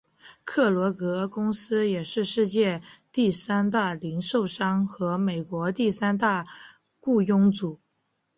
[0.43, 6.43] 克罗格公司也是世界第三大零售商和美国第三大
[6.99, 7.79] 雇佣主。